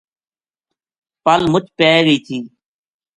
پل 1.23 1.41
مُچ 1.51 1.65
پے 1.77 1.89
گئی 2.05 2.17
تھی 2.25 2.37